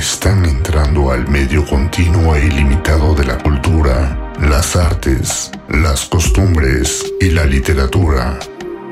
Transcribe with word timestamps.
están 0.00 0.46
entrando 0.46 1.10
al 1.10 1.28
medio 1.28 1.62
continuo 1.66 2.34
e 2.34 2.46
ilimitado 2.46 3.14
de 3.14 3.26
la 3.26 3.36
cultura, 3.36 4.32
las 4.40 4.74
artes, 4.74 5.50
las 5.68 6.06
costumbres 6.06 7.04
y 7.20 7.28
la 7.28 7.44
literatura. 7.44 8.38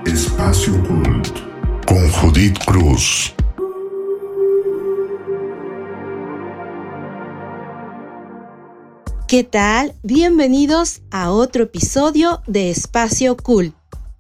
Espacio 0.04 0.74
Cult 0.82 1.28
con 1.86 2.10
Judith 2.10 2.58
Cruz. 2.66 3.32
¿Qué 9.26 9.44
tal? 9.44 9.94
Bienvenidos 10.02 11.00
a 11.10 11.30
otro 11.30 11.64
episodio 11.64 12.42
de 12.46 12.70
Espacio 12.70 13.34
Cult. 13.38 13.74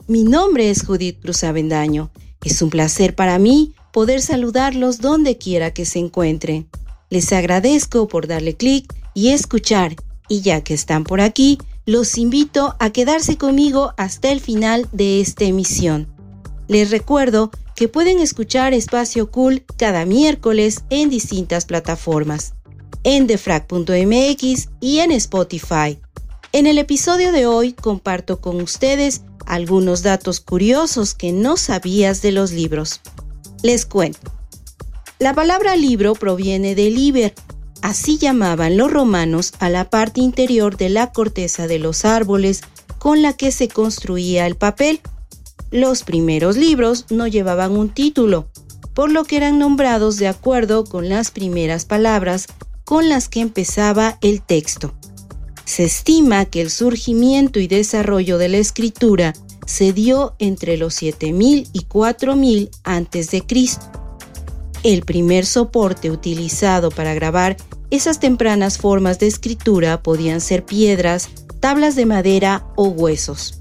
Mi 0.06 0.24
nombre 0.24 0.70
es 0.70 0.86
Judith 0.86 1.20
Cruz 1.20 1.44
Avendaño. 1.44 2.10
Es 2.42 2.62
un 2.62 2.70
placer 2.70 3.14
para 3.14 3.38
mí 3.38 3.74
poder 3.92 4.20
saludarlos 4.20 4.98
donde 5.00 5.38
quiera 5.38 5.72
que 5.72 5.84
se 5.84 5.98
encuentren. 5.98 6.68
Les 7.10 7.32
agradezco 7.32 8.08
por 8.08 8.26
darle 8.26 8.56
clic 8.56 8.94
y 9.14 9.30
escuchar, 9.30 9.96
y 10.28 10.42
ya 10.42 10.62
que 10.62 10.74
están 10.74 11.04
por 11.04 11.20
aquí, 11.20 11.58
los 11.86 12.18
invito 12.18 12.76
a 12.78 12.90
quedarse 12.90 13.38
conmigo 13.38 13.94
hasta 13.96 14.30
el 14.30 14.40
final 14.40 14.88
de 14.92 15.20
esta 15.20 15.44
emisión. 15.44 16.06
Les 16.68 16.90
recuerdo 16.90 17.50
que 17.74 17.88
pueden 17.88 18.18
escuchar 18.18 18.74
Espacio 18.74 19.30
Cool 19.30 19.64
cada 19.78 20.04
miércoles 20.04 20.84
en 20.90 21.08
distintas 21.08 21.64
plataformas, 21.64 22.52
en 23.04 23.26
defrag.mx 23.26 24.68
y 24.80 24.98
en 24.98 25.12
Spotify. 25.12 25.98
En 26.52 26.66
el 26.66 26.76
episodio 26.78 27.32
de 27.32 27.46
hoy 27.46 27.72
comparto 27.72 28.40
con 28.40 28.60
ustedes 28.60 29.22
algunos 29.46 30.02
datos 30.02 30.40
curiosos 30.40 31.14
que 31.14 31.32
no 31.32 31.56
sabías 31.56 32.20
de 32.20 32.32
los 32.32 32.52
libros. 32.52 33.00
Les 33.62 33.86
cuento. 33.86 34.32
La 35.18 35.34
palabra 35.34 35.74
libro 35.74 36.14
proviene 36.14 36.76
de 36.76 36.90
liber, 36.90 37.34
así 37.82 38.16
llamaban 38.16 38.76
los 38.76 38.90
romanos 38.90 39.52
a 39.58 39.68
la 39.68 39.90
parte 39.90 40.20
interior 40.20 40.76
de 40.76 40.90
la 40.90 41.10
corteza 41.10 41.66
de 41.66 41.80
los 41.80 42.04
árboles 42.04 42.62
con 42.98 43.20
la 43.20 43.32
que 43.32 43.50
se 43.50 43.66
construía 43.66 44.46
el 44.46 44.54
papel. 44.54 45.00
Los 45.72 46.04
primeros 46.04 46.56
libros 46.56 47.06
no 47.10 47.26
llevaban 47.26 47.72
un 47.76 47.88
título, 47.88 48.48
por 48.94 49.10
lo 49.10 49.24
que 49.24 49.36
eran 49.36 49.58
nombrados 49.58 50.18
de 50.18 50.28
acuerdo 50.28 50.84
con 50.84 51.08
las 51.08 51.32
primeras 51.32 51.84
palabras 51.84 52.46
con 52.84 53.08
las 53.08 53.28
que 53.28 53.40
empezaba 53.40 54.18
el 54.20 54.40
texto. 54.40 54.94
Se 55.64 55.84
estima 55.84 56.44
que 56.44 56.60
el 56.60 56.70
surgimiento 56.70 57.58
y 57.58 57.66
desarrollo 57.66 58.38
de 58.38 58.48
la 58.48 58.58
escritura 58.58 59.34
se 59.68 59.92
dio 59.92 60.34
entre 60.38 60.78
los 60.78 60.94
7000 60.94 61.68
y 61.74 61.82
4000 61.82 62.70
a.C. 62.84 63.44
El 64.82 65.02
primer 65.02 65.44
soporte 65.44 66.10
utilizado 66.10 66.90
para 66.90 67.12
grabar 67.12 67.58
esas 67.90 68.18
tempranas 68.18 68.78
formas 68.78 69.18
de 69.18 69.26
escritura 69.26 70.02
podían 70.02 70.40
ser 70.40 70.64
piedras, 70.64 71.28
tablas 71.60 71.96
de 71.96 72.06
madera 72.06 72.66
o 72.76 72.88
huesos. 72.88 73.60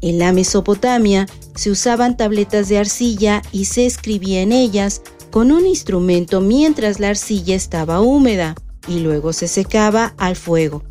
En 0.00 0.20
la 0.20 0.32
Mesopotamia 0.32 1.26
se 1.56 1.72
usaban 1.72 2.16
tabletas 2.16 2.68
de 2.68 2.78
arcilla 2.78 3.42
y 3.50 3.64
se 3.64 3.84
escribía 3.84 4.42
en 4.42 4.52
ellas 4.52 5.02
con 5.32 5.50
un 5.50 5.66
instrumento 5.66 6.40
mientras 6.40 7.00
la 7.00 7.08
arcilla 7.08 7.56
estaba 7.56 8.00
húmeda 8.00 8.54
y 8.86 9.00
luego 9.00 9.32
se 9.32 9.48
secaba 9.48 10.14
al 10.18 10.36
fuego. 10.36 10.84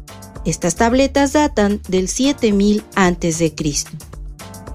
Estas 0.43 0.75
tabletas 0.75 1.31
datan 1.31 1.81
del 1.88 2.09
7000 2.09 2.83
a.C. 2.95 3.55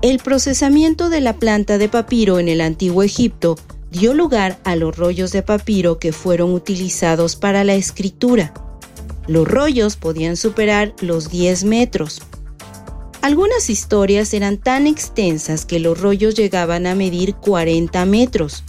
El 0.07 0.21
procesamiento 0.21 1.11
de 1.11 1.21
la 1.21 1.33
planta 1.33 1.79
de 1.79 1.89
papiro 1.89 2.39
en 2.39 2.49
el 2.49 2.61
antiguo 2.61 3.03
Egipto 3.03 3.57
dio 3.91 4.15
lugar 4.15 4.57
a 4.63 4.77
los 4.77 4.97
rollos 4.97 5.33
de 5.33 5.43
papiro 5.43 5.99
que 5.99 6.13
fueron 6.13 6.53
utilizados 6.53 7.35
para 7.35 7.65
la 7.65 7.75
escritura. 7.75 8.55
Los 9.27 9.49
rollos 9.49 9.97
podían 9.97 10.37
superar 10.37 10.95
los 11.01 11.29
10 11.29 11.65
metros. 11.65 12.23
Algunas 13.21 13.69
historias 13.69 14.33
eran 14.33 14.59
tan 14.59 14.87
extensas 14.87 15.67
que 15.67 15.81
los 15.81 16.01
rollos 16.01 16.37
llegaban 16.37 16.87
a 16.87 16.95
medir 16.95 17.35
40 17.35 18.05
metros, 18.07 18.63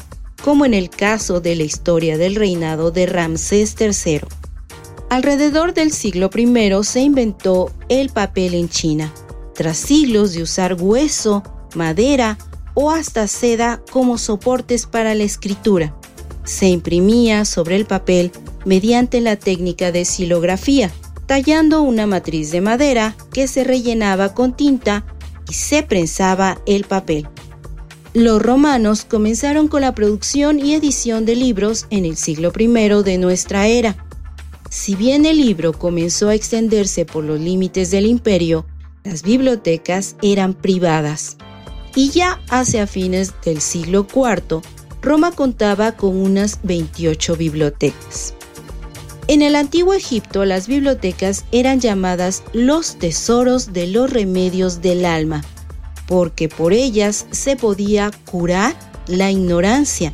como 0.44 0.66
en 0.66 0.74
el 0.74 0.90
caso 0.90 1.40
de 1.40 1.56
la 1.56 1.64
historia 1.66 2.18
del 2.18 2.34
reinado 2.34 2.90
de 2.90 3.06
Ramsés 3.06 3.76
III. 3.80 4.22
Alrededor 5.12 5.76
del 5.76 5.92
siglo 5.92 6.32
I 6.36 6.84
se 6.84 7.02
inventó 7.02 7.72
el 7.90 8.10
papel 8.10 8.56
en 8.56 8.70
China 8.70 9.14
tras 9.58 9.78
siglos 9.78 10.34
de 10.34 10.44
usar 10.44 10.78
hueso, 10.80 11.42
madera 11.74 12.38
o 12.76 12.92
hasta 12.92 13.28
seda 13.28 13.82
como 13.92 14.20
soportes 14.20 14.86
para 14.86 15.16
la 15.16 15.24
escritura. 15.24 15.96
Se 16.44 16.68
imprimía 16.68 17.44
sobre 17.44 17.76
el 17.76 17.88
papel 17.88 18.32
mediante 18.66 19.20
la 19.20 19.36
técnica 19.36 19.92
de 19.92 20.06
silografía, 20.06 20.92
tallando 21.26 21.82
una 21.82 22.06
matriz 22.06 22.52
de 22.52 22.62
madera 22.62 23.16
que 23.34 23.48
se 23.48 23.64
rellenaba 23.64 24.36
con 24.36 24.56
tinta 24.56 25.08
y 25.50 25.54
se 25.54 25.82
prensaba 25.82 26.62
el 26.68 26.84
papel. 26.84 27.28
Los 28.14 28.40
romanos 28.40 29.06
comenzaron 29.06 29.68
con 29.70 29.82
la 29.82 29.96
producción 29.96 30.60
y 30.60 30.76
edición 30.76 31.26
de 31.26 31.36
libros 31.36 31.88
en 31.90 32.06
el 32.06 32.16
siglo 32.16 32.54
I 32.56 32.68
de 33.04 33.18
nuestra 33.18 33.66
era. 33.66 34.06
Si 34.70 34.94
bien 34.94 35.26
el 35.26 35.38
libro 35.38 35.74
comenzó 35.74 36.30
a 36.30 36.36
extenderse 36.36 37.06
por 37.06 37.24
los 37.24 37.40
límites 37.40 37.90
del 37.90 38.06
imperio, 38.06 38.68
las 39.08 39.24
bibliotecas 39.24 40.18
eran 40.22 40.54
privadas. 40.54 41.38
Y 41.96 42.10
ya 42.10 42.42
hacia 42.50 42.88
fines 42.88 43.34
del 43.44 43.62
siglo 43.62 44.06
IV, 44.14 44.62
Roma 45.02 45.32
contaba 45.32 45.94
con 45.94 46.18
unas 46.18 46.60
28 46.64 47.38
bibliotecas. 47.38 48.34
En 49.30 49.42
el 49.42 49.56
antiguo 49.56 49.94
Egipto 49.94 50.44
las 50.44 50.68
bibliotecas 50.68 51.46
eran 51.54 51.80
llamadas 51.80 52.44
los 52.54 52.98
tesoros 52.98 53.72
de 53.72 53.88
los 53.88 54.12
remedios 54.12 54.82
del 54.82 55.06
alma, 55.06 55.42
porque 56.06 56.50
por 56.50 56.74
ellas 56.74 57.28
se 57.32 57.56
podía 57.56 58.12
curar 58.30 58.76
la 59.08 59.32
ignorancia, 59.32 60.14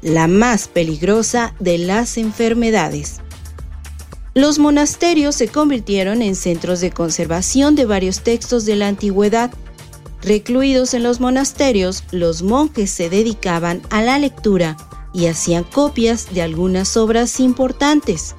la 0.00 0.26
más 0.26 0.68
peligrosa 0.68 1.54
de 1.60 1.76
las 1.78 2.16
enfermedades. 2.16 3.20
Los 4.34 4.58
monasterios 4.58 5.36
se 5.36 5.48
convirtieron 5.48 6.22
en 6.22 6.36
centros 6.36 6.80
de 6.80 6.90
conservación 6.90 7.74
de 7.74 7.84
varios 7.84 8.20
textos 8.20 8.64
de 8.64 8.76
la 8.76 8.88
antigüedad. 8.88 9.52
Recluidos 10.22 10.94
en 10.94 11.02
los 11.02 11.20
monasterios, 11.20 12.04
los 12.12 12.42
monjes 12.42 12.90
se 12.90 13.10
dedicaban 13.10 13.82
a 13.90 14.00
la 14.00 14.18
lectura 14.18 14.78
y 15.12 15.26
hacían 15.26 15.64
copias 15.64 16.32
de 16.32 16.40
algunas 16.40 16.96
obras 16.96 17.40
importantes. 17.40 18.34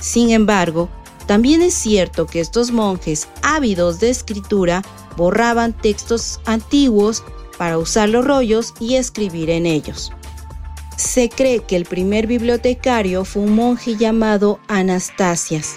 Sin 0.00 0.30
embargo, 0.30 0.88
también 1.26 1.62
es 1.62 1.74
cierto 1.74 2.26
que 2.26 2.38
estos 2.38 2.70
monjes 2.70 3.26
ávidos 3.42 3.98
de 3.98 4.10
escritura 4.10 4.84
borraban 5.16 5.72
textos 5.72 6.38
antiguos 6.44 7.24
para 7.58 7.78
usar 7.78 8.08
los 8.08 8.24
rollos 8.24 8.72
y 8.78 8.94
escribir 8.94 9.50
en 9.50 9.66
ellos. 9.66 10.12
Se 11.04 11.28
cree 11.28 11.60
que 11.60 11.76
el 11.76 11.84
primer 11.84 12.26
bibliotecario 12.26 13.26
fue 13.26 13.42
un 13.42 13.54
monje 13.54 13.96
llamado 13.96 14.58
Anastasias, 14.68 15.76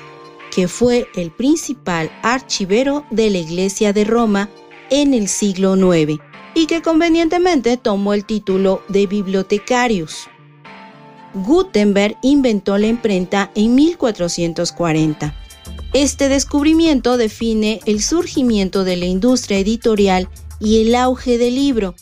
que 0.56 0.70
fue 0.70 1.10
el 1.16 1.32
principal 1.32 2.10
archivero 2.24 3.06
de 3.12 3.30
la 3.30 3.40
Iglesia 3.40 3.92
de 3.92 4.06
Roma 4.06 4.50
en 4.90 5.14
el 5.14 5.28
siglo 5.28 5.76
IX 5.76 6.20
y 6.56 6.66
que 6.66 6.82
convenientemente 6.82 7.76
tomó 7.76 8.14
el 8.14 8.24
título 8.24 8.82
de 8.88 9.06
bibliotecarius. 9.06 10.30
Gutenberg 11.34 12.18
inventó 12.24 12.78
la 12.78 12.88
imprenta 12.88 13.52
en 13.54 13.76
1440. 13.76 15.36
Este 15.92 16.30
descubrimiento 16.30 17.18
define 17.18 17.82
el 17.86 18.02
surgimiento 18.02 18.86
de 18.86 18.96
la 18.96 19.06
industria 19.06 19.60
editorial 19.60 20.30
y 20.60 20.82
el 20.82 20.96
auge 20.96 21.38
del 21.38 21.56
libro, 21.56 21.96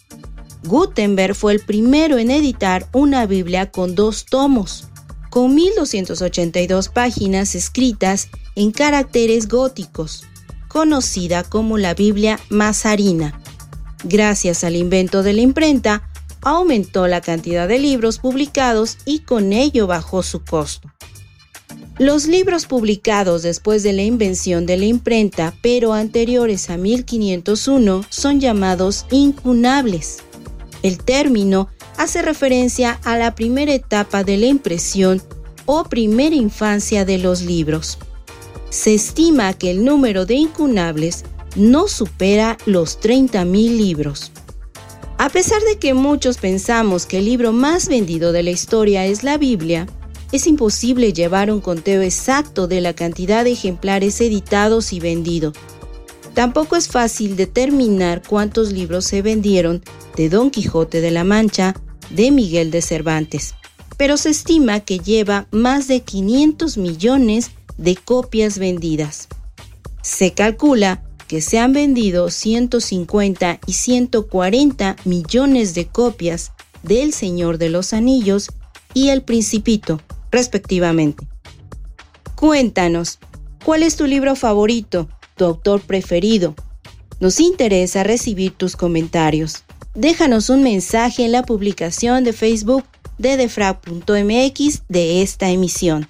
Gutenberg 0.66 1.36
fue 1.36 1.54
el 1.54 1.60
primero 1.60 2.18
en 2.18 2.32
editar 2.32 2.88
una 2.92 3.26
Biblia 3.26 3.72
con 3.72 3.96
dos 3.96 4.26
tomos, 4.26 4.88
con 5.30 5.54
1282 5.54 6.90
páginas 6.90 7.56
escritas 7.56 8.30
en 8.56 8.72
caracteres 8.72 9.48
góticos, 9.48 10.26
conocida 10.68 11.44
como 11.44 11.78
la 11.78 11.94
Biblia 11.94 12.40
Mazarina. 12.50 13.40
Gracias 14.04 14.64
al 14.64 14.76
invento 14.76 15.24
de 15.24 15.34
la 15.34 15.42
imprenta, 15.42 16.10
aumentó 16.42 17.08
la 17.08 17.22
cantidad 17.22 17.68
de 17.68 17.80
libros 17.80 18.20
publicados 18.20 18.98
y 19.06 19.20
con 19.20 19.54
ello 19.54 19.88
bajó 19.88 20.24
su 20.24 20.44
costo. 20.44 20.92
Los 21.98 22.28
libros 22.28 22.66
publicados 22.66 23.42
después 23.42 23.82
de 23.82 23.94
la 23.94 24.04
invención 24.04 24.66
de 24.66 24.78
la 24.78 24.86
imprenta, 24.86 25.54
pero 25.62 25.94
anteriores 25.94 26.70
a 26.70 26.78
1501, 26.78 28.04
son 28.10 28.40
llamados 28.42 29.06
incunables. 29.12 30.18
El 30.86 31.00
término 31.00 31.68
hace 31.98 32.22
referencia 32.22 33.00
a 33.04 33.18
la 33.18 33.34
primera 33.34 33.74
etapa 33.74 34.24
de 34.24 34.38
la 34.38 34.46
impresión 34.46 35.20
o 35.66 35.86
primera 35.86 36.36
infancia 36.36 37.06
de 37.06 37.18
los 37.18 37.42
libros. 37.42 37.98
Se 38.70 38.94
estima 38.94 39.54
que 39.54 39.72
el 39.72 39.84
número 39.84 40.28
de 40.28 40.36
incunables 40.36 41.24
no 41.56 41.88
supera 41.88 42.60
los 42.68 43.00
30.000 43.02 43.76
libros. 43.76 44.32
A 45.18 45.30
pesar 45.30 45.60
de 45.64 45.80
que 45.80 45.96
muchos 45.96 46.38
pensamos 46.38 47.08
que 47.08 47.18
el 47.18 47.26
libro 47.26 47.52
más 47.52 47.88
vendido 47.88 48.32
de 48.32 48.44
la 48.44 48.52
historia 48.52 49.08
es 49.08 49.24
la 49.24 49.40
Biblia, 49.40 49.88
es 50.32 50.46
imposible 50.46 51.14
llevar 51.14 51.50
un 51.50 51.62
conteo 51.62 52.04
exacto 52.04 52.68
de 52.68 52.82
la 52.82 52.94
cantidad 52.94 53.44
de 53.44 53.54
ejemplares 53.54 54.22
editados 54.22 54.94
y 54.94 55.00
vendidos. 55.00 55.56
Tampoco 56.36 56.76
es 56.76 56.90
fácil 56.90 57.38
determinar 57.38 58.22
cuántos 58.22 58.74
libros 58.74 59.06
se 59.06 59.22
vendieron 59.22 59.82
de 60.18 60.28
Don 60.30 60.52
Quijote 60.52 61.00
de 61.00 61.10
la 61.10 61.24
Mancha 61.24 61.74
de 62.10 62.30
Miguel 62.30 62.72
de 62.72 62.82
Cervantes, 62.82 63.56
pero 63.96 64.18
se 64.18 64.32
estima 64.32 64.82
que 64.82 65.00
lleva 65.00 65.48
más 65.52 65.88
de 65.88 66.02
500 66.02 66.78
millones 66.78 67.52
de 67.78 67.96
copias 67.96 68.60
vendidas. 68.60 69.30
Se 70.02 70.34
calcula 70.34 71.06
que 71.30 71.40
se 71.40 71.58
han 71.58 71.72
vendido 71.72 72.30
150 72.30 73.62
y 73.66 73.74
140 73.74 74.98
millones 75.06 75.74
de 75.74 75.88
copias 75.88 76.52
del 76.84 77.14
Señor 77.14 77.58
de 77.58 77.70
los 77.70 77.94
Anillos 77.94 78.52
y 78.94 79.08
El 79.08 79.24
Principito, 79.24 80.02
respectivamente. 80.32 81.26
Cuéntanos, 82.36 83.20
¿cuál 83.64 83.84
es 83.84 83.96
tu 83.96 84.06
libro 84.06 84.36
favorito, 84.36 85.08
tu 85.36 85.46
autor 85.46 85.82
preferido? 85.82 86.56
Nos 87.20 87.40
interesa 87.40 88.04
recibir 88.04 88.52
tus 88.52 88.76
comentarios. 88.76 89.64
Déjanos 89.94 90.50
un 90.50 90.64
mensaje 90.64 91.24
en 91.24 91.32
la 91.32 91.44
publicación 91.44 92.24
de 92.24 92.34
Facebook 92.34 92.84
de 93.18 93.38
defrag.mx 93.38 94.84
de 94.90 95.22
esta 95.22 95.50
emisión. 95.50 96.08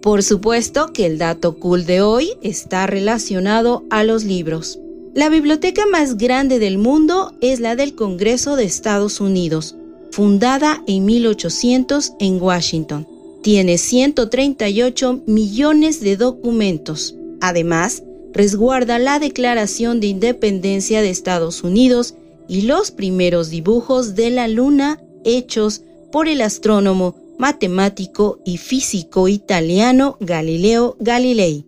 Por 0.00 0.24
supuesto 0.24 0.92
que 0.92 1.06
el 1.06 1.18
dato 1.18 1.58
cool 1.58 1.86
de 1.86 2.00
hoy 2.00 2.32
está 2.42 2.88
relacionado 2.88 3.84
a 3.90 4.02
los 4.02 4.24
libros. 4.24 4.80
La 5.14 5.28
biblioteca 5.28 5.86
más 5.86 6.16
grande 6.16 6.58
del 6.58 6.78
mundo 6.78 7.34
es 7.40 7.60
la 7.60 7.76
del 7.76 7.94
Congreso 7.94 8.56
de 8.56 8.64
Estados 8.64 9.20
Unidos, 9.20 9.76
fundada 10.10 10.82
en 10.88 11.04
1800 11.04 12.14
en 12.18 12.42
Washington. 12.42 13.06
Tiene 13.42 13.78
138 13.78 15.22
millones 15.26 16.00
de 16.00 16.16
documentos. 16.16 17.14
Además, 17.42 18.04
resguarda 18.32 19.00
la 19.00 19.18
Declaración 19.18 19.98
de 19.98 20.06
Independencia 20.06 21.02
de 21.02 21.10
Estados 21.10 21.64
Unidos 21.64 22.14
y 22.46 22.62
los 22.62 22.92
primeros 22.92 23.50
dibujos 23.50 24.14
de 24.14 24.30
la 24.30 24.46
Luna 24.46 25.00
hechos 25.24 25.82
por 26.12 26.28
el 26.28 26.40
astrónomo 26.40 27.16
matemático 27.38 28.38
y 28.44 28.58
físico 28.58 29.26
italiano 29.26 30.16
Galileo 30.20 30.96
Galilei. 31.00 31.66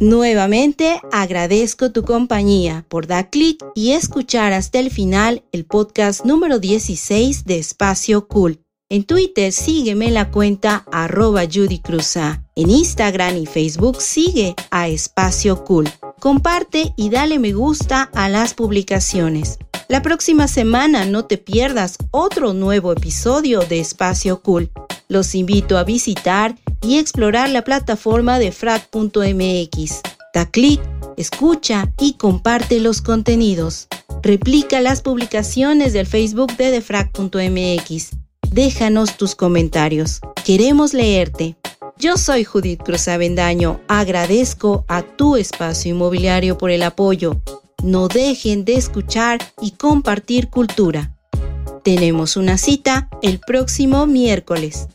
Nuevamente 0.00 1.00
agradezco 1.12 1.92
tu 1.92 2.02
compañía 2.02 2.86
por 2.88 3.06
dar 3.06 3.28
clic 3.28 3.62
y 3.74 3.92
escuchar 3.92 4.54
hasta 4.54 4.78
el 4.78 4.90
final 4.90 5.42
el 5.52 5.66
podcast 5.66 6.24
número 6.24 6.58
16 6.58 7.44
de 7.44 7.58
Espacio 7.58 8.26
Cool. 8.26 8.58
En 8.92 9.04
Twitter 9.04 9.52
sígueme 9.52 10.10
la 10.10 10.30
cuenta 10.30 10.84
arroba 10.92 11.44
Judy 11.50 11.78
Cruza. 11.78 12.44
En 12.54 12.68
Instagram 12.68 13.38
y 13.38 13.46
Facebook 13.46 14.02
sigue 14.02 14.54
a 14.70 14.86
Espacio 14.86 15.64
Cool. 15.64 15.88
Comparte 16.20 16.92
y 16.98 17.08
dale 17.08 17.38
me 17.38 17.54
gusta 17.54 18.10
a 18.12 18.28
las 18.28 18.52
publicaciones. 18.52 19.56
La 19.88 20.02
próxima 20.02 20.46
semana 20.46 21.06
no 21.06 21.24
te 21.24 21.38
pierdas 21.38 21.96
otro 22.10 22.52
nuevo 22.52 22.92
episodio 22.92 23.60
de 23.60 23.80
Espacio 23.80 24.42
Cool. 24.42 24.70
Los 25.08 25.34
invito 25.34 25.78
a 25.78 25.84
visitar 25.84 26.58
y 26.82 26.98
explorar 26.98 27.48
la 27.48 27.64
plataforma 27.64 28.38
de 28.38 28.52
frac.mx. 28.52 30.00
Da 30.34 30.50
clic, 30.50 30.82
escucha 31.16 31.90
y 31.98 32.18
comparte 32.18 32.78
los 32.78 33.00
contenidos. 33.00 33.88
Replica 34.22 34.82
las 34.82 35.00
publicaciones 35.00 35.94
del 35.94 36.06
Facebook 36.06 36.54
de 36.58 36.72
defrag.mx. 36.72 38.21
Déjanos 38.52 39.16
tus 39.16 39.34
comentarios. 39.34 40.20
Queremos 40.44 40.94
leerte. 40.94 41.56
Yo 41.98 42.16
soy 42.16 42.44
Judith 42.44 42.82
Cruz 42.82 43.08
Avendaño. 43.08 43.80
Agradezco 43.88 44.84
a 44.88 45.02
tu 45.02 45.36
espacio 45.36 45.90
inmobiliario 45.90 46.58
por 46.58 46.70
el 46.70 46.82
apoyo 46.82 47.40
no 47.82 48.06
dejen 48.06 48.64
de 48.64 48.74
escuchar 48.74 49.40
y 49.60 49.72
compartir 49.72 50.48
cultura. 50.48 51.16
Tenemos 51.82 52.36
una 52.36 52.56
cita 52.56 53.08
el 53.22 53.40
próximo 53.40 54.06
miércoles. 54.06 54.86